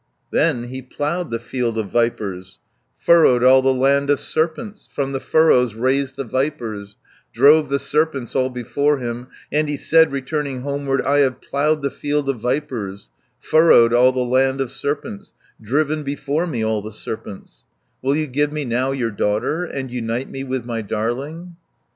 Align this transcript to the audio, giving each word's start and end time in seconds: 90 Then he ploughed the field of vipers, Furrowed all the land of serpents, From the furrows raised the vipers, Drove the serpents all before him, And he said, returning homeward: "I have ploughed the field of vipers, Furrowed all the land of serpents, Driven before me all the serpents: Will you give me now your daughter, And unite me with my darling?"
90 0.31 0.31
Then 0.61 0.69
he 0.69 0.81
ploughed 0.81 1.29
the 1.29 1.37
field 1.37 1.77
of 1.77 1.91
vipers, 1.91 2.57
Furrowed 2.97 3.43
all 3.43 3.61
the 3.61 3.71
land 3.71 4.09
of 4.09 4.19
serpents, 4.19 4.89
From 4.91 5.11
the 5.11 5.19
furrows 5.19 5.75
raised 5.75 6.15
the 6.15 6.23
vipers, 6.23 6.95
Drove 7.33 7.69
the 7.69 7.77
serpents 7.77 8.35
all 8.35 8.49
before 8.49 8.97
him, 8.97 9.27
And 9.51 9.69
he 9.69 9.77
said, 9.77 10.11
returning 10.11 10.61
homeward: 10.61 11.03
"I 11.03 11.19
have 11.19 11.39
ploughed 11.39 11.83
the 11.83 11.91
field 11.91 12.27
of 12.29 12.39
vipers, 12.39 13.11
Furrowed 13.37 13.93
all 13.93 14.11
the 14.11 14.21
land 14.25 14.59
of 14.59 14.71
serpents, 14.71 15.33
Driven 15.61 16.01
before 16.01 16.47
me 16.47 16.65
all 16.65 16.81
the 16.81 16.91
serpents: 16.91 17.65
Will 18.01 18.15
you 18.15 18.25
give 18.25 18.51
me 18.51 18.65
now 18.65 18.89
your 18.93 19.11
daughter, 19.11 19.65
And 19.65 19.91
unite 19.91 20.31
me 20.31 20.43
with 20.43 20.65
my 20.65 20.81
darling?" 20.81 21.57